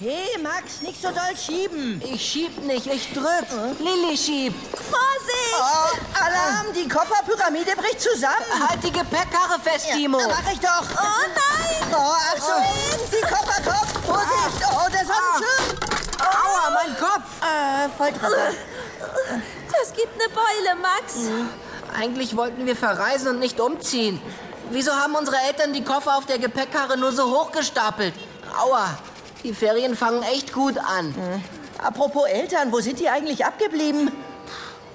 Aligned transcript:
Hey, 0.00 0.36
Max, 0.42 0.80
nicht 0.82 1.00
so 1.00 1.08
doll 1.08 1.36
schieben. 1.36 2.02
Ich 2.04 2.20
schieb 2.20 2.64
nicht, 2.64 2.86
ich 2.86 3.12
drück. 3.12 3.46
Lilly 3.78 4.16
schiebt. 4.16 4.56
Vorsicht! 4.76 5.54
Oh, 5.60 6.24
Alarm, 6.24 6.72
die 6.74 6.88
Kofferpyramide 6.88 7.76
bricht 7.76 8.00
zusammen. 8.00 8.68
Halt 8.68 8.82
die 8.82 8.90
Gepäckkarre 8.90 9.60
fest, 9.62 9.86
Timo. 9.92 10.18
Ja, 10.18 10.26
mach 10.28 10.52
ich 10.52 10.58
doch. 10.58 10.82
Oh 10.82 11.26
nein! 11.34 11.88
Oh, 11.92 12.14
Achtung, 12.34 12.64
die 13.12 13.20
Kofferkopf. 13.20 13.92
Vorsicht, 14.04 14.66
oh, 14.72 14.88
der 14.90 15.06
Sonnenschirm. 15.06 15.78
Aua, 16.18 16.70
mein 16.70 16.98
Kopf. 16.98 17.30
Ah, 17.40 17.88
Volltreffer. 17.96 18.54
Das 19.78 19.92
gibt 19.92 20.20
eine 20.20 20.32
Beule, 20.34 20.80
Max. 20.82 21.28
Eigentlich 21.96 22.36
wollten 22.36 22.66
wir 22.66 22.74
verreisen 22.74 23.28
und 23.28 23.38
nicht 23.38 23.60
umziehen. 23.60 24.20
Wieso 24.70 24.92
haben 24.92 25.14
unsere 25.14 25.36
Eltern 25.46 25.72
die 25.72 25.84
Koffer 25.84 26.16
auf 26.16 26.26
der 26.26 26.38
Gepäckkarre 26.38 26.96
nur 26.96 27.12
so 27.12 27.30
hochgestapelt? 27.30 28.14
Aua, 28.58 28.98
die 29.44 29.54
Ferien 29.54 29.94
fangen 29.94 30.22
echt 30.22 30.52
gut 30.52 30.78
an. 30.78 31.14
Apropos 31.78 32.26
Eltern, 32.26 32.72
wo 32.72 32.80
sind 32.80 32.98
die 32.98 33.08
eigentlich 33.08 33.44
abgeblieben? 33.44 34.10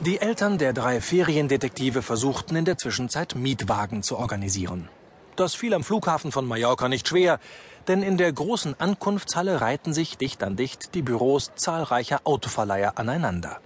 Die 0.02 0.20
Eltern 0.20 0.58
der 0.58 0.74
drei 0.74 1.02
Feriendetektive 1.02 2.02
versuchten 2.02 2.56
in 2.56 2.66
der 2.66 2.78
Zwischenzeit 2.78 3.36
Mietwagen 3.36 4.02
zu 4.02 4.18
organisieren. 4.18 4.90
Das 5.36 5.56
fiel 5.56 5.74
am 5.74 5.84
Flughafen 5.84 6.32
von 6.32 6.48
Mallorca 6.48 6.90
nicht 6.90 7.08
schwer, 7.08 7.40
denn 7.88 8.02
in 8.02 8.18
der 8.18 8.32
großen 8.32 8.80
Ankunftshalle 8.80 9.62
reihten 9.62 9.94
sich 9.94 10.18
dicht 10.18 10.44
an 10.44 10.56
dicht 10.56 10.96
die 10.96 11.02
Büros 11.02 11.52
zahlreicher 11.56 12.22
Autoverleiher 12.24 12.98
aneinander. 12.98 13.60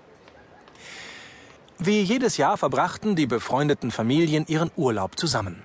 Wie 1.78 2.02
jedes 2.02 2.38
Jahr 2.38 2.58
verbrachten 2.58 3.16
die 3.16 3.26
befreundeten 3.26 3.92
Familien 3.92 4.45
ihren 4.48 4.72
Urlaub 4.76 5.20
zusammen. 5.20 5.64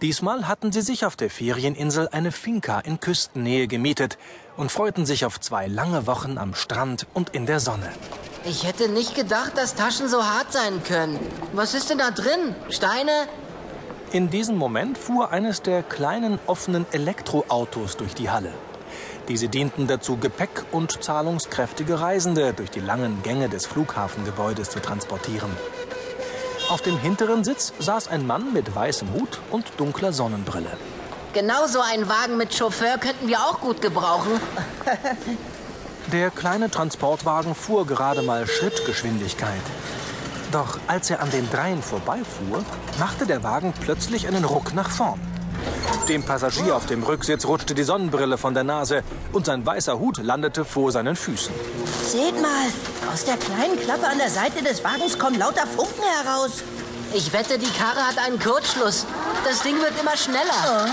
Diesmal 0.00 0.48
hatten 0.48 0.72
sie 0.72 0.82
sich 0.82 1.04
auf 1.04 1.16
der 1.16 1.30
Ferieninsel 1.30 2.08
eine 2.10 2.32
Finca 2.32 2.80
in 2.80 3.00
Küstennähe 3.00 3.68
gemietet 3.68 4.18
und 4.56 4.72
freuten 4.72 5.06
sich 5.06 5.24
auf 5.24 5.40
zwei 5.40 5.66
lange 5.66 6.06
Wochen 6.06 6.38
am 6.38 6.54
Strand 6.54 7.06
und 7.14 7.30
in 7.30 7.46
der 7.46 7.60
Sonne. 7.60 7.90
Ich 8.44 8.66
hätte 8.66 8.88
nicht 8.88 9.14
gedacht, 9.14 9.56
dass 9.56 9.74
Taschen 9.74 10.08
so 10.08 10.24
hart 10.24 10.52
sein 10.52 10.82
können. 10.82 11.18
Was 11.52 11.74
ist 11.74 11.90
denn 11.90 11.98
da 11.98 12.10
drin? 12.10 12.54
Steine? 12.70 13.12
In 14.10 14.30
diesem 14.30 14.56
Moment 14.56 14.98
fuhr 14.98 15.30
eines 15.30 15.62
der 15.62 15.82
kleinen 15.82 16.38
offenen 16.46 16.84
Elektroautos 16.92 17.96
durch 17.96 18.14
die 18.14 18.30
Halle. 18.30 18.52
Diese 19.28 19.48
dienten 19.48 19.86
dazu, 19.86 20.16
Gepäck 20.16 20.64
und 20.72 21.02
zahlungskräftige 21.02 22.00
Reisende 22.00 22.52
durch 22.52 22.70
die 22.70 22.80
langen 22.80 23.22
Gänge 23.22 23.48
des 23.48 23.66
Flughafengebäudes 23.66 24.70
zu 24.70 24.80
transportieren. 24.80 25.50
Auf 26.72 26.80
dem 26.80 26.96
hinteren 26.96 27.44
Sitz 27.44 27.74
saß 27.80 28.08
ein 28.08 28.26
Mann 28.26 28.54
mit 28.54 28.74
weißem 28.74 29.12
Hut 29.12 29.40
und 29.50 29.66
dunkler 29.76 30.14
Sonnenbrille. 30.14 30.70
Genau 31.34 31.66
so 31.66 31.82
einen 31.82 32.08
Wagen 32.08 32.38
mit 32.38 32.54
Chauffeur 32.54 32.96
könnten 32.96 33.28
wir 33.28 33.40
auch 33.40 33.60
gut 33.60 33.82
gebrauchen. 33.82 34.40
Der 36.12 36.30
kleine 36.30 36.70
Transportwagen 36.70 37.54
fuhr 37.54 37.86
gerade 37.86 38.22
mal 38.22 38.46
Schrittgeschwindigkeit. 38.46 39.60
Doch 40.50 40.78
als 40.86 41.10
er 41.10 41.20
an 41.20 41.30
den 41.30 41.50
dreien 41.50 41.82
vorbeifuhr, 41.82 42.64
machte 42.98 43.26
der 43.26 43.42
Wagen 43.42 43.74
plötzlich 43.78 44.26
einen 44.26 44.44
Ruck 44.44 44.72
nach 44.72 44.88
vorn. 44.88 45.20
Dem 46.08 46.22
Passagier 46.22 46.76
auf 46.76 46.86
dem 46.86 47.02
Rücksitz 47.02 47.44
rutschte 47.44 47.74
die 47.74 47.84
Sonnenbrille 47.84 48.36
von 48.38 48.54
der 48.54 48.64
Nase 48.64 49.02
und 49.32 49.46
sein 49.46 49.64
weißer 49.64 49.98
Hut 49.98 50.18
landete 50.18 50.64
vor 50.64 50.90
seinen 50.92 51.16
Füßen. 51.16 51.54
Seht 52.06 52.40
mal, 52.40 52.66
aus 53.12 53.24
der 53.24 53.36
kleinen 53.36 53.78
Klappe 53.80 54.08
an 54.08 54.18
der 54.18 54.30
Seite 54.30 54.62
des 54.62 54.82
Wagens 54.82 55.18
kommen 55.18 55.38
lauter 55.38 55.66
Funken 55.66 56.02
heraus. 56.22 56.62
Ich 57.14 57.32
wette, 57.32 57.58
die 57.58 57.70
Karre 57.70 58.06
hat 58.06 58.18
einen 58.18 58.38
Kurzschluss. 58.38 59.06
Das 59.44 59.62
Ding 59.62 59.78
wird 59.80 59.92
immer 60.00 60.16
schneller. 60.16 60.52
Da! 60.64 60.86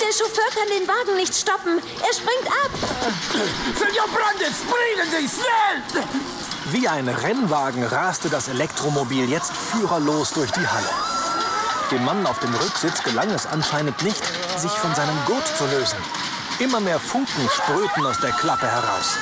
Der 0.00 0.12
Chauffeur 0.12 0.44
kann 0.54 0.68
den 0.76 0.88
Wagen 0.88 1.16
nicht 1.16 1.34
stoppen. 1.34 1.78
Er 1.78 2.14
springt 2.14 2.46
ab. 2.64 2.70
Senor 3.78 4.08
Brandes, 4.08 4.56
springen 4.58 5.08
Sie, 5.10 5.28
schnell! 5.28 6.04
Wie 6.72 6.88
ein 6.88 7.08
Rennwagen 7.08 7.84
raste 7.84 8.28
das 8.28 8.48
Elektromobil 8.48 9.30
jetzt 9.30 9.52
führerlos 9.52 10.32
durch 10.32 10.50
die 10.50 10.66
Halle. 10.66 11.15
Dem 11.90 12.04
Mann 12.04 12.26
auf 12.26 12.40
dem 12.40 12.52
Rücksitz 12.52 13.00
gelang 13.04 13.30
es 13.30 13.46
anscheinend 13.46 14.02
nicht, 14.02 14.22
sich 14.58 14.72
von 14.72 14.92
seinem 14.96 15.16
Gurt 15.24 15.46
zu 15.56 15.66
lösen. 15.66 15.98
Immer 16.58 16.80
mehr 16.80 16.98
Funken 16.98 17.48
sprühten 17.48 18.04
aus 18.04 18.18
der 18.18 18.32
Klappe 18.32 18.66
heraus. 18.66 19.14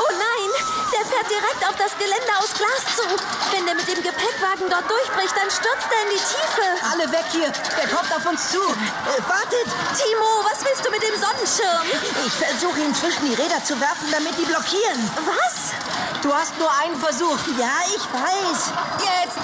Oh 0.00 0.12
nein! 0.16 0.50
Der 0.96 1.04
fährt 1.04 1.28
direkt 1.28 1.60
auf 1.68 1.76
das 1.76 1.92
Geländer 1.98 2.40
aus 2.40 2.54
Glas 2.56 2.96
zu. 2.96 3.04
Wenn 3.52 3.66
der 3.66 3.74
mit 3.74 3.86
dem 3.86 4.02
Gepäckwagen 4.02 4.64
dort 4.70 4.88
durchbricht, 4.88 5.34
dann 5.36 5.50
stürzt 5.50 5.92
er 5.92 6.02
in 6.08 6.10
die 6.16 6.24
Tiefe. 6.24 6.66
Alle 6.88 7.12
weg 7.12 7.26
hier. 7.32 7.52
Der 7.52 7.88
kommt 7.92 8.08
auf 8.08 8.24
uns 8.24 8.50
zu. 8.50 8.64
Äh, 8.64 9.20
wartet, 9.28 9.68
Timo, 9.92 10.40
was 10.48 10.64
willst 10.64 10.86
du 10.86 10.90
mit 10.90 11.02
dem 11.02 11.20
Sonnenschirm? 11.20 11.84
ich 12.24 12.32
versuche 12.32 12.80
ihn 12.80 12.94
zwischen 12.94 13.28
die 13.28 13.34
Räder 13.34 13.62
zu 13.62 13.78
werfen, 13.78 14.08
damit 14.10 14.38
die 14.38 14.46
blockieren. 14.48 15.04
Was? 15.20 15.76
Du 16.22 16.32
hast 16.32 16.56
nur 16.58 16.72
einen 16.80 16.96
Versuch. 16.96 17.38
Ja, 17.60 17.76
ich 17.92 18.04
weiß. 18.08 18.72
Jetzt. 19.04 19.36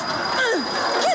Getroffen! 0.43 1.12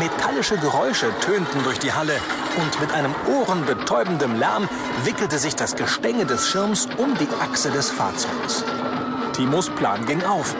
Metallische 0.00 0.56
Geräusche 0.56 1.12
tönten 1.20 1.62
durch 1.62 1.78
die 1.78 1.92
Halle 1.92 2.18
und 2.56 2.80
mit 2.80 2.90
einem 2.90 3.14
ohrenbetäubendem 3.28 4.34
Lärm 4.34 4.66
wickelte 5.04 5.38
sich 5.38 5.56
das 5.56 5.76
Gestänge 5.76 6.24
des 6.24 6.48
Schirms 6.48 6.88
um 6.96 7.14
die 7.18 7.28
Achse 7.38 7.70
des 7.70 7.90
Fahrzeugs. 7.90 8.64
Timos 9.34 9.68
Plan 9.68 10.06
ging 10.06 10.24
auf. 10.24 10.56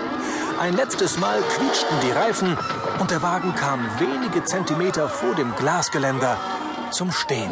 Ein 0.60 0.76
letztes 0.76 1.18
Mal 1.18 1.40
quietschten 1.56 2.00
die 2.02 2.10
Reifen 2.10 2.58
und 2.98 3.10
der 3.10 3.22
Wagen 3.22 3.54
kam 3.54 3.80
wenige 3.98 4.44
Zentimeter 4.44 5.08
vor 5.08 5.34
dem 5.34 5.56
Glasgeländer 5.56 6.36
zum 6.90 7.10
Stehen. 7.10 7.50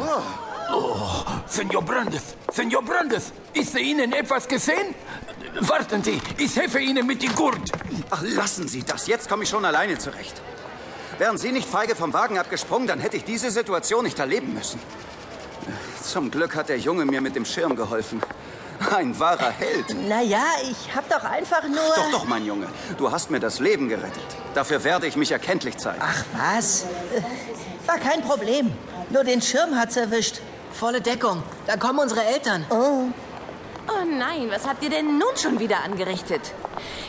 Senor 1.47 1.83
Brandes, 1.83 2.37
Senor 2.53 2.83
Brandes, 2.83 3.33
ist 3.55 3.79
Ihnen 3.79 4.13
etwas 4.13 4.47
gesehen? 4.47 4.95
Warten 5.61 6.05
Sie, 6.05 6.21
ich 6.37 6.55
helfe 6.55 6.81
Ihnen 6.81 7.07
mit 7.07 7.23
dem 7.23 7.35
Gurt. 7.35 7.73
Ach, 8.11 8.23
lassen 8.23 8.69
Sie 8.69 8.83
das. 8.83 9.07
Jetzt 9.07 9.27
komme 9.27 9.45
ich 9.45 9.49
schon 9.49 9.65
alleine 9.65 9.97
zurecht. 9.97 10.43
Wären 11.19 11.37
Sie 11.37 11.51
nicht 11.51 11.69
feige 11.69 11.97
vom 11.97 12.13
Wagen 12.13 12.39
abgesprungen, 12.39 12.87
dann 12.87 13.01
hätte 13.01 13.17
ich 13.17 13.25
diese 13.25 13.51
Situation 13.51 14.05
nicht 14.05 14.19
erleben 14.19 14.55
müssen. 14.55 14.81
Zum 16.03 16.31
Glück 16.31 16.55
hat 16.55 16.69
der 16.69 16.79
Junge 16.79 17.05
mir 17.05 17.21
mit 17.21 17.35
dem 17.35 17.45
Schirm 17.45 17.75
geholfen. 17.75 18.23
Ein 18.97 19.19
wahrer 19.19 19.51
Held. 19.51 20.09
Naja, 20.09 20.45
ich 20.63 20.95
hab 20.95 21.09
doch 21.09 21.25
einfach 21.25 21.65
nur... 21.65 21.81
Doch, 21.97 22.11
doch, 22.13 22.25
mein 22.25 22.47
Junge. 22.47 22.69
Du 22.97 23.11
hast 23.11 23.31
mir 23.31 23.41
das 23.41 23.59
Leben 23.59 23.89
gerettet. 23.89 24.23
Dafür 24.55 24.85
werde 24.85 25.09
ich 25.09 25.17
mich 25.17 25.33
erkenntlich 25.33 25.77
zeigen. 25.77 26.01
Ach 26.01 26.25
was? 26.33 26.87
War 27.87 27.99
kein 27.99 28.23
Problem. 28.23 28.71
Nur 29.11 29.25
den 29.25 29.43
Schirm 29.43 29.75
hat's 29.75 29.97
erwischt. 29.97 30.41
Volle 30.73 31.01
Deckung. 31.01 31.43
Da 31.67 31.77
kommen 31.77 31.99
unsere 31.99 32.25
Eltern. 32.25 32.65
Oh 32.71 33.09
nein, 34.19 34.49
was 34.51 34.67
habt 34.67 34.83
ihr 34.83 34.91
denn 34.91 35.19
nun 35.19 35.37
schon 35.37 35.59
wieder 35.59 35.83
angerichtet? 35.85 36.41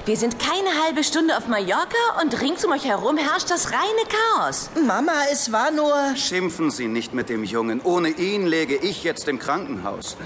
Wir 0.05 0.17
sind 0.17 0.39
keine 0.39 0.83
halbe 0.83 1.03
Stunde 1.03 1.37
auf 1.37 1.47
Mallorca 1.47 1.97
und 2.21 2.39
rings 2.41 2.65
um 2.65 2.71
euch 2.71 2.85
herum 2.85 3.17
herrscht 3.17 3.49
das 3.49 3.71
reine 3.71 4.05
Chaos. 4.35 4.69
Mama, 4.85 5.13
es 5.31 5.51
war 5.51 5.71
nur... 5.71 6.15
Schimpfen 6.15 6.71
Sie 6.71 6.87
nicht 6.87 7.13
mit 7.13 7.29
dem 7.29 7.43
Jungen. 7.43 7.81
Ohne 7.83 8.09
ihn 8.09 8.47
läge 8.47 8.75
ich 8.75 9.03
jetzt 9.03 9.27
im 9.27 9.39
Krankenhaus. 9.39 10.17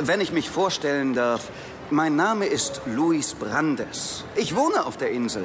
Wenn 0.00 0.20
ich 0.20 0.32
mich 0.32 0.50
vorstellen 0.50 1.14
darf, 1.14 1.48
mein 1.90 2.16
Name 2.16 2.46
ist 2.46 2.82
Luis 2.86 3.34
Brandes. 3.34 4.24
Ich 4.36 4.54
wohne 4.54 4.86
auf 4.86 4.96
der 4.96 5.10
Insel. 5.10 5.44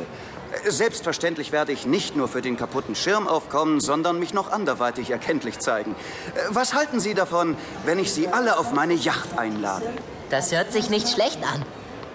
Selbstverständlich 0.68 1.52
werde 1.52 1.72
ich 1.72 1.86
nicht 1.86 2.16
nur 2.16 2.28
für 2.28 2.42
den 2.42 2.56
kaputten 2.56 2.96
Schirm 2.96 3.28
aufkommen, 3.28 3.82
sondern 3.82 4.20
mich 4.20 4.34
noch 4.34 4.52
anderweitig 4.52 5.10
erkenntlich 5.10 5.60
zeigen. 5.60 5.96
Was 6.50 6.74
halten 6.74 7.00
Sie 7.00 7.14
davon, 7.14 7.58
wenn 7.86 8.00
ich 8.00 8.14
Sie 8.14 8.28
alle 8.28 8.58
auf 8.58 8.72
meine 8.72 8.94
Yacht 8.94 9.38
einlade? 9.38 9.92
Das 10.30 10.52
hört 10.52 10.72
sich 10.72 10.90
nicht 10.90 11.10
schlecht 11.10 11.40
an. 11.44 11.64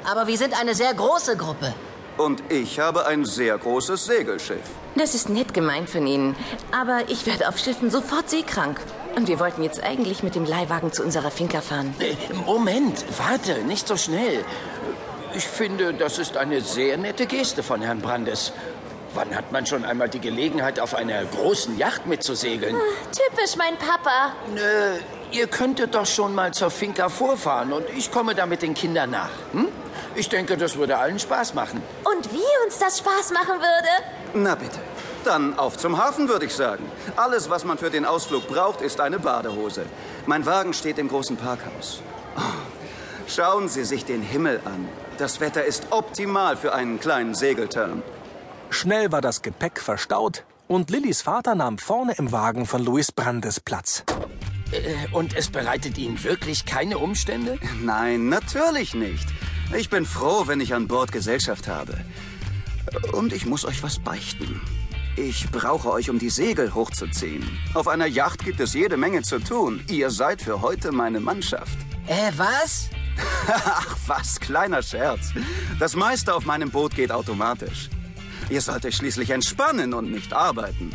Aber 0.04 0.26
wir 0.26 0.38
sind 0.38 0.58
eine 0.58 0.74
sehr 0.74 0.94
große 0.94 1.36
Gruppe. 1.36 1.74
Und 2.16 2.42
ich 2.50 2.78
habe 2.80 3.06
ein 3.06 3.24
sehr 3.24 3.56
großes 3.56 4.04
Segelschiff. 4.04 4.62
Das 4.96 5.14
ist 5.14 5.28
nett 5.28 5.54
gemeint 5.54 5.88
von 5.88 6.06
Ihnen, 6.06 6.36
aber 6.72 7.02
ich 7.08 7.24
werde 7.24 7.48
auf 7.48 7.58
Schiffen 7.58 7.90
sofort 7.90 8.28
seekrank. 8.28 8.80
Und 9.16 9.28
wir 9.28 9.38
wollten 9.40 9.62
jetzt 9.62 9.82
eigentlich 9.82 10.22
mit 10.22 10.34
dem 10.34 10.44
Leihwagen 10.44 10.92
zu 10.92 11.02
unserer 11.02 11.30
Finca 11.30 11.60
fahren. 11.60 11.94
Äh, 11.98 12.14
Moment, 12.46 13.04
warte, 13.16 13.62
nicht 13.64 13.88
so 13.88 13.96
schnell. 13.96 14.44
Ich 15.34 15.46
finde, 15.46 15.94
das 15.94 16.18
ist 16.18 16.36
eine 16.36 16.60
sehr 16.60 16.96
nette 16.96 17.26
Geste 17.26 17.62
von 17.62 17.80
Herrn 17.80 18.00
Brandes. 18.00 18.52
Wann 19.14 19.34
hat 19.34 19.50
man 19.52 19.66
schon 19.66 19.84
einmal 19.84 20.08
die 20.08 20.20
Gelegenheit, 20.20 20.78
auf 20.78 20.94
einer 20.94 21.24
großen 21.24 21.78
Yacht 21.78 22.06
mitzusegeln? 22.06 22.76
Typisch 23.12 23.56
mein 23.56 23.76
Papa. 23.76 24.32
Äh, 24.56 24.98
ihr 25.32 25.46
könntet 25.46 25.94
doch 25.94 26.06
schon 26.06 26.34
mal 26.34 26.52
zur 26.52 26.70
Finca 26.70 27.08
vorfahren 27.08 27.72
und 27.72 27.84
ich 27.96 28.10
komme 28.10 28.34
da 28.34 28.46
mit 28.46 28.62
den 28.62 28.74
Kindern 28.74 29.10
nach. 29.10 29.30
Hm? 29.52 29.68
Ich 30.14 30.28
denke, 30.28 30.56
das 30.56 30.76
würde 30.76 30.98
allen 30.98 31.18
Spaß 31.18 31.54
machen. 31.54 31.82
Und 32.04 32.32
wie 32.32 32.64
uns 32.64 32.78
das 32.78 32.98
Spaß 32.98 33.32
machen 33.32 33.54
würde? 33.60 33.88
Na 34.34 34.54
bitte. 34.54 34.78
Dann 35.24 35.58
auf 35.58 35.76
zum 35.76 35.98
Hafen, 35.98 36.28
würde 36.28 36.46
ich 36.46 36.54
sagen. 36.54 36.84
Alles, 37.16 37.50
was 37.50 37.64
man 37.64 37.78
für 37.78 37.90
den 37.90 38.04
Ausflug 38.04 38.48
braucht, 38.48 38.80
ist 38.80 39.00
eine 39.00 39.18
Badehose. 39.18 39.84
Mein 40.26 40.46
Wagen 40.46 40.72
steht 40.72 40.98
im 40.98 41.08
großen 41.08 41.36
Parkhaus. 41.36 42.00
Oh, 42.36 42.40
schauen 43.26 43.68
Sie 43.68 43.84
sich 43.84 44.04
den 44.04 44.22
Himmel 44.22 44.60
an. 44.64 44.88
Das 45.18 45.40
Wetter 45.40 45.64
ist 45.64 45.88
optimal 45.90 46.56
für 46.56 46.72
einen 46.72 46.98
kleinen 46.98 47.34
Segelturn. 47.34 48.02
Schnell 48.70 49.12
war 49.12 49.20
das 49.20 49.42
Gepäck 49.42 49.80
verstaut 49.80 50.44
und 50.68 50.90
Lillys 50.90 51.22
Vater 51.22 51.54
nahm 51.54 51.78
vorne 51.78 52.14
im 52.16 52.32
Wagen 52.32 52.64
von 52.64 52.82
Luis 52.82 53.12
Brandes 53.12 53.60
Platz. 53.60 54.04
Äh, 54.72 55.12
und 55.12 55.34
es 55.34 55.48
bereitet 55.48 55.98
Ihnen 55.98 56.22
wirklich 56.22 56.64
keine 56.64 56.98
Umstände? 56.98 57.58
Nein, 57.82 58.28
natürlich 58.28 58.94
nicht. 58.94 59.28
Ich 59.76 59.88
bin 59.88 60.04
froh, 60.04 60.46
wenn 60.46 60.60
ich 60.60 60.74
an 60.74 60.88
Bord 60.88 61.12
Gesellschaft 61.12 61.68
habe. 61.68 61.96
Und 63.12 63.32
ich 63.32 63.46
muss 63.46 63.64
euch 63.64 63.82
was 63.82 63.98
beichten. 63.98 64.60
Ich 65.16 65.50
brauche 65.50 65.90
euch, 65.90 66.08
um 66.08 66.18
die 66.18 66.30
Segel 66.30 66.74
hochzuziehen. 66.74 67.44
Auf 67.74 67.88
einer 67.88 68.06
Yacht 68.06 68.44
gibt 68.44 68.60
es 68.60 68.74
jede 68.74 68.96
Menge 68.96 69.22
zu 69.22 69.38
tun. 69.38 69.84
Ihr 69.90 70.10
seid 70.10 70.40
für 70.40 70.60
heute 70.60 70.92
meine 70.92 71.20
Mannschaft. 71.20 71.76
Äh, 72.06 72.32
was? 72.36 72.90
Ach 73.48 73.96
was, 74.06 74.40
kleiner 74.40 74.82
Scherz. 74.82 75.32
Das 75.78 75.94
meiste 75.94 76.34
auf 76.34 76.46
meinem 76.46 76.70
Boot 76.70 76.94
geht 76.94 77.12
automatisch. 77.12 77.90
Ihr 78.48 78.60
sollt 78.60 78.84
euch 78.84 78.96
schließlich 78.96 79.30
entspannen 79.30 79.94
und 79.94 80.10
nicht 80.10 80.32
arbeiten. 80.32 80.90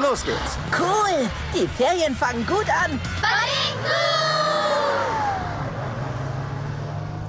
Los 0.00 0.24
geht's. 0.24 0.56
Cool. 0.78 1.28
Die 1.54 1.68
Ferien 1.68 2.14
fangen 2.14 2.46
gut 2.46 2.66
an. 2.84 3.00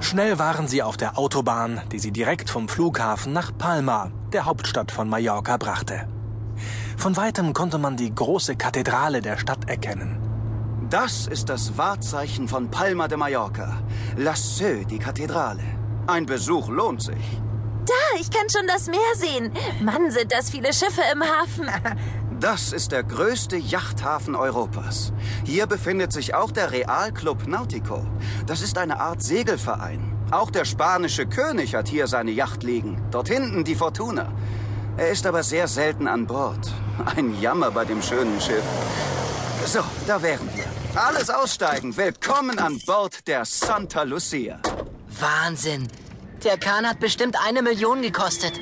Schnell 0.00 0.38
waren 0.38 0.66
sie 0.66 0.82
auf 0.82 0.96
der 0.96 1.18
Autobahn, 1.18 1.82
die 1.92 1.98
sie 1.98 2.10
direkt 2.10 2.50
vom 2.50 2.68
Flughafen 2.68 3.32
nach 3.32 3.52
Palma, 3.56 4.10
der 4.32 4.44
Hauptstadt 4.44 4.90
von 4.90 5.08
Mallorca, 5.08 5.56
brachte. 5.56 6.08
Von 6.96 7.16
weitem 7.16 7.52
konnte 7.52 7.78
man 7.78 7.96
die 7.96 8.12
große 8.12 8.56
Kathedrale 8.56 9.20
der 9.20 9.38
Stadt 9.38 9.68
erkennen. 9.68 10.18
Das 10.90 11.28
ist 11.28 11.48
das 11.48 11.78
Wahrzeichen 11.78 12.48
von 12.48 12.70
Palma 12.70 13.06
de 13.06 13.16
Mallorca. 13.16 13.80
La 14.16 14.34
Seu, 14.34 14.84
die 14.84 14.98
Kathedrale. 14.98 15.62
Ein 16.08 16.26
Besuch 16.26 16.68
lohnt 16.68 17.02
sich. 17.02 17.40
Da, 17.90 18.20
ich 18.20 18.30
kann 18.30 18.48
schon 18.48 18.68
das 18.68 18.86
Meer 18.86 19.14
sehen. 19.16 19.52
Mann, 19.80 20.12
sind 20.12 20.30
das 20.30 20.50
viele 20.50 20.72
Schiffe 20.72 21.02
im 21.12 21.22
Hafen. 21.22 21.68
Das 22.40 22.72
ist 22.72 22.92
der 22.92 23.02
größte 23.02 23.58
Yachthafen 23.58 24.34
Europas. 24.34 25.12
Hier 25.44 25.66
befindet 25.66 26.10
sich 26.10 26.34
auch 26.34 26.50
der 26.50 26.70
Real 26.70 27.12
Club 27.12 27.46
Nautico. 27.46 28.02
Das 28.46 28.62
ist 28.62 28.78
eine 28.78 28.98
Art 28.98 29.22
Segelverein. 29.22 30.00
Auch 30.30 30.50
der 30.50 30.64
spanische 30.64 31.26
König 31.26 31.74
hat 31.74 31.86
hier 31.86 32.06
seine 32.06 32.30
Yacht 32.30 32.62
liegen. 32.62 32.98
Dort 33.10 33.28
hinten 33.28 33.64
die 33.64 33.74
Fortuna. 33.74 34.32
Er 34.96 35.10
ist 35.10 35.26
aber 35.26 35.42
sehr 35.42 35.68
selten 35.68 36.08
an 36.08 36.26
Bord. 36.26 36.72
Ein 37.14 37.38
Jammer 37.42 37.70
bei 37.72 37.84
dem 37.84 38.00
schönen 38.00 38.40
Schiff. 38.40 38.64
So, 39.66 39.80
da 40.06 40.22
wären 40.22 40.48
wir. 40.54 40.64
Alles 40.98 41.28
aussteigen. 41.28 41.94
Willkommen 41.94 42.58
an 42.58 42.80
Bord 42.86 43.28
der 43.28 43.44
Santa 43.44 44.04
Lucia. 44.04 44.58
Wahnsinn. 45.18 45.88
Der 46.44 46.56
Kahn 46.56 46.88
hat 46.88 47.00
bestimmt 47.00 47.36
eine 47.46 47.60
Million 47.60 48.00
gekostet. 48.00 48.52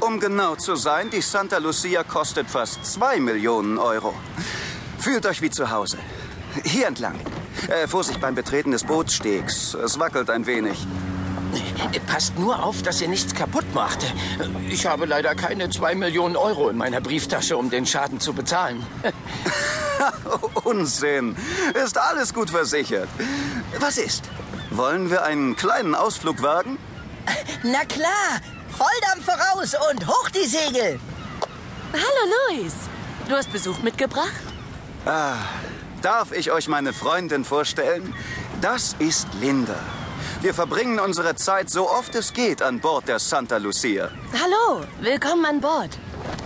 Um 0.00 0.18
genau 0.18 0.56
zu 0.56 0.74
sein, 0.74 1.10
die 1.10 1.20
Santa 1.20 1.58
Lucia 1.58 2.02
kostet 2.02 2.50
fast 2.50 2.84
zwei 2.84 3.20
Millionen 3.20 3.78
Euro. 3.78 4.14
Fühlt 4.98 5.26
euch 5.26 5.40
wie 5.40 5.50
zu 5.50 5.70
Hause. 5.70 5.98
Hier 6.64 6.88
entlang. 6.88 7.20
Äh, 7.68 7.86
Vorsicht 7.86 8.20
beim 8.20 8.34
Betreten 8.34 8.72
des 8.72 8.82
Bootsstegs. 8.82 9.74
Es 9.74 9.98
wackelt 10.00 10.28
ein 10.30 10.46
wenig. 10.46 10.86
Äh, 11.92 12.00
Passt 12.00 12.36
nur 12.38 12.64
auf, 12.64 12.82
dass 12.82 13.00
ihr 13.00 13.08
nichts 13.08 13.32
kaputt 13.34 13.74
macht. 13.74 13.98
Ich 14.68 14.86
habe 14.86 15.06
leider 15.06 15.34
keine 15.36 15.70
zwei 15.70 15.94
Millionen 15.94 16.36
Euro 16.36 16.68
in 16.68 16.76
meiner 16.76 17.00
Brieftasche, 17.00 17.56
um 17.56 17.70
den 17.70 17.86
Schaden 17.86 18.18
zu 18.18 18.32
bezahlen. 18.32 18.84
Unsinn. 20.64 21.36
Ist 21.84 21.96
alles 21.96 22.34
gut 22.34 22.50
versichert. 22.50 23.08
Was 23.78 23.98
ist? 23.98 24.24
Wollen 24.70 25.10
wir 25.10 25.22
einen 25.22 25.54
kleinen 25.54 25.94
Ausflug 25.94 26.42
wagen? 26.42 26.78
Na 27.62 27.84
klar. 27.84 28.40
Volldampf 28.70 29.24
voraus 29.26 29.74
und 29.90 30.06
hoch 30.06 30.30
die 30.30 30.46
Segel. 30.46 30.98
Hallo, 31.92 32.32
Luis. 32.48 32.74
Du 33.28 33.34
hast 33.34 33.52
Besuch 33.52 33.78
mitgebracht? 33.80 34.42
Darf 36.02 36.32
ich 36.32 36.50
euch 36.50 36.68
meine 36.68 36.92
Freundin 36.92 37.44
vorstellen? 37.44 38.14
Das 38.60 38.96
ist 38.98 39.28
Linda. 39.40 39.78
Wir 40.40 40.54
verbringen 40.54 40.98
unsere 40.98 41.34
Zeit 41.34 41.68
so 41.68 41.90
oft 41.90 42.14
es 42.14 42.32
geht 42.32 42.62
an 42.62 42.80
Bord 42.80 43.08
der 43.08 43.18
Santa 43.18 43.58
Lucia. 43.58 44.10
Hallo, 44.32 44.84
willkommen 45.00 45.44
an 45.44 45.60
Bord. 45.60 45.98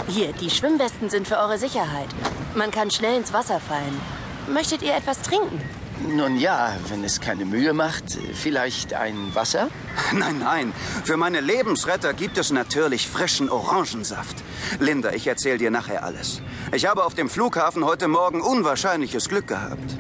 Hier, 0.09 0.33
die 0.33 0.51
Schwimmwesten 0.51 1.11
sind 1.11 1.29
für 1.29 1.39
eure 1.39 1.59
Sicherheit. 1.59 2.09
Man 2.55 2.71
kann 2.71 2.91
schnell 2.91 3.17
ins 3.17 3.33
Wasser 3.33 3.61
fallen. 3.61 4.01
Möchtet 4.49 4.83
ihr 4.83 4.95
etwas 4.95 5.23
trinken? 5.23 5.61
Nun 6.01 6.39
ja, 6.39 6.77
wenn 6.89 7.05
es 7.05 7.21
keine 7.21 7.45
Mühe 7.45 7.73
macht, 7.73 8.05
vielleicht 8.35 8.95
ein 8.95 9.35
Wasser? 9.35 9.69
Nein, 10.13 10.41
nein. 10.41 10.73
Für 11.05 11.17
meine 11.17 11.41
Lebensretter 11.41 12.13
gibt 12.15 12.37
es 12.37 12.51
natürlich 12.51 13.09
frischen 13.09 13.49
Orangensaft. 13.49 14.37
Linda, 14.81 15.13
ich 15.13 15.27
erzähle 15.27 15.59
dir 15.59 15.71
nachher 15.71 16.05
alles. 16.05 16.43
Ich 16.73 16.87
habe 16.87 17.05
auf 17.05 17.15
dem 17.15 17.29
Flughafen 17.29 17.85
heute 17.85 18.09
Morgen 18.09 18.41
unwahrscheinliches 18.41 19.29
Glück 19.29 19.47
gehabt. 19.47 19.99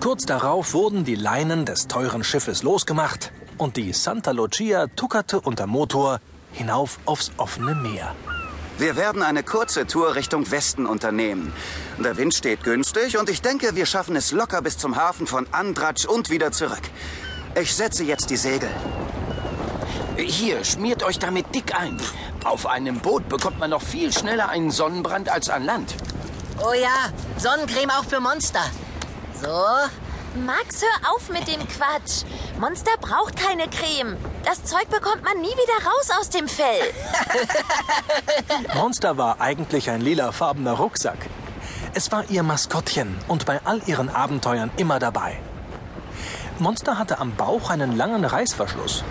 Kurz 0.00 0.26
darauf 0.26 0.74
wurden 0.74 1.04
die 1.04 1.14
Leinen 1.14 1.64
des 1.64 1.88
teuren 1.88 2.22
Schiffes 2.22 2.62
losgemacht 2.62 3.32
und 3.58 3.76
die 3.76 3.92
Santa 3.92 4.32
Lucia 4.32 4.86
tuckerte 4.88 5.40
unter 5.40 5.66
Motor 5.66 6.20
hinauf 6.52 6.98
aufs 7.06 7.32
offene 7.38 7.74
Meer. 7.74 8.14
Wir 8.78 8.96
werden 8.96 9.22
eine 9.22 9.42
kurze 9.42 9.86
Tour 9.86 10.14
Richtung 10.14 10.50
Westen 10.50 10.84
unternehmen. 10.84 11.52
Der 11.98 12.16
Wind 12.18 12.34
steht 12.34 12.62
günstig 12.62 13.16
und 13.16 13.30
ich 13.30 13.40
denke, 13.40 13.74
wir 13.74 13.86
schaffen 13.86 14.16
es 14.16 14.30
locker 14.30 14.60
bis 14.60 14.76
zum 14.76 14.96
Hafen 14.96 15.26
von 15.26 15.46
Andratsch 15.52 16.04
und 16.04 16.28
wieder 16.28 16.52
zurück. 16.52 16.82
Ich 17.58 17.74
setze 17.74 18.04
jetzt 18.04 18.28
die 18.28 18.36
Segel. 18.36 18.68
Hier, 20.18 20.62
schmiert 20.62 21.02
euch 21.02 21.18
damit 21.18 21.54
dick 21.54 21.74
ein. 21.74 21.98
Auf 22.44 22.66
einem 22.66 23.00
Boot 23.00 23.28
bekommt 23.30 23.58
man 23.58 23.70
noch 23.70 23.80
viel 23.80 24.12
schneller 24.12 24.50
einen 24.50 24.70
Sonnenbrand 24.70 25.30
als 25.30 25.48
an 25.48 25.64
Land. 25.64 25.94
Oh 26.62 26.74
ja, 26.74 27.10
Sonnencreme 27.38 27.90
auch 27.90 28.04
für 28.04 28.20
Monster. 28.20 28.64
So, 29.42 29.48
Max, 30.44 30.82
hör 30.82 31.14
auf 31.14 31.30
mit 31.30 31.48
dem 31.48 31.66
Quatsch. 31.66 32.24
Monster 32.60 32.92
braucht 33.00 33.36
keine 33.36 33.68
Creme. 33.68 34.18
Das 34.44 34.64
Zeug 34.64 34.88
bekommt 34.90 35.24
man 35.24 35.40
nie 35.40 35.48
wieder 35.48 35.86
raus 35.86 36.10
aus 36.20 36.28
dem 36.28 36.46
Fell. 36.46 36.92
Monster 38.74 39.16
war 39.16 39.40
eigentlich 39.40 39.88
ein 39.88 40.02
lilafarbener 40.02 40.72
Rucksack. 40.72 41.18
Es 41.98 42.12
war 42.12 42.24
ihr 42.28 42.42
Maskottchen 42.42 43.16
und 43.26 43.46
bei 43.46 43.58
all 43.64 43.80
ihren 43.86 44.10
Abenteuern 44.10 44.70
immer 44.76 44.98
dabei. 44.98 45.38
Monster 46.58 46.98
hatte 46.98 47.18
am 47.20 47.34
Bauch 47.34 47.70
einen 47.70 47.96
langen 47.96 48.22
Reißverschluss. 48.22 49.02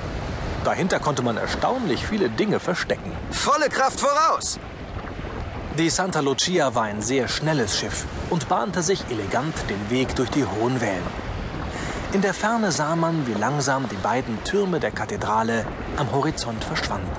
Dahinter 0.64 1.00
konnte 1.00 1.24
man 1.24 1.36
erstaunlich 1.36 2.06
viele 2.06 2.30
Dinge 2.30 2.60
verstecken. 2.60 3.12
Volle 3.32 3.70
Kraft 3.70 4.00
voraus! 4.00 4.60
Die 5.80 5.90
Santa 5.90 6.20
Lucia 6.20 6.76
war 6.76 6.84
ein 6.84 7.02
sehr 7.02 7.28
schnelles 7.28 7.76
Schiff 7.76 8.06
und 8.30 8.50
bahnte 8.50 8.84
sich 8.84 9.04
elegant 9.10 9.56
den 9.68 9.90
Weg 9.90 10.16
durch 10.16 10.30
die 10.30 10.46
hohen 10.46 10.80
Wellen. 10.80 11.08
In 12.14 12.22
der 12.22 12.36
Ferne 12.36 12.72
sah 12.72 12.96
man, 12.96 13.26
wie 13.26 13.34
langsam 13.34 13.90
die 13.90 13.96
beiden 13.96 14.44
Türme 14.44 14.80
der 14.80 14.92
Kathedrale 14.92 15.66
am 15.98 16.12
Horizont 16.12 16.64
verschwanden. 16.64 17.10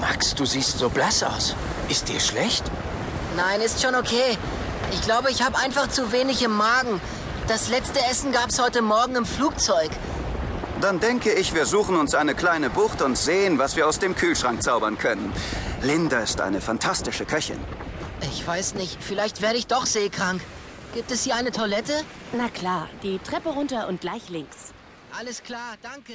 Max, 0.00 0.34
du 0.34 0.46
siehst 0.46 0.78
so 0.78 0.88
blass 0.88 1.22
aus. 1.22 1.54
Ist 1.90 2.08
dir 2.08 2.18
schlecht? 2.18 2.64
Nein, 3.36 3.60
ist 3.60 3.82
schon 3.82 3.94
okay. 3.94 4.38
Ich 4.92 5.02
glaube, 5.02 5.30
ich 5.30 5.42
habe 5.42 5.58
einfach 5.58 5.88
zu 5.88 6.12
wenig 6.12 6.42
im 6.42 6.56
Magen. 6.56 7.00
Das 7.48 7.68
letzte 7.68 8.00
Essen 8.10 8.32
gab's 8.32 8.58
heute 8.58 8.82
Morgen 8.82 9.16
im 9.16 9.26
Flugzeug. 9.26 9.90
Dann 10.80 11.00
denke 11.00 11.32
ich, 11.32 11.54
wir 11.54 11.66
suchen 11.66 11.96
uns 11.96 12.14
eine 12.14 12.34
kleine 12.34 12.70
Bucht 12.70 13.02
und 13.02 13.16
sehen, 13.16 13.58
was 13.58 13.76
wir 13.76 13.86
aus 13.86 13.98
dem 13.98 14.14
Kühlschrank 14.14 14.62
zaubern 14.62 14.98
können. 14.98 15.32
Linda 15.82 16.20
ist 16.20 16.40
eine 16.40 16.60
fantastische 16.60 17.24
Köchin. 17.24 17.58
Ich 18.22 18.46
weiß 18.46 18.74
nicht, 18.74 18.98
vielleicht 19.00 19.42
werde 19.42 19.58
ich 19.58 19.66
doch 19.66 19.86
seekrank. 19.86 20.40
Gibt 20.94 21.10
es 21.10 21.24
hier 21.24 21.36
eine 21.36 21.52
Toilette? 21.52 21.92
Na 22.32 22.48
klar, 22.48 22.88
die 23.02 23.18
Treppe 23.18 23.50
runter 23.50 23.88
und 23.88 24.00
gleich 24.00 24.28
links. 24.28 24.72
Alles 25.18 25.42
klar, 25.42 25.74
danke. 25.82 26.12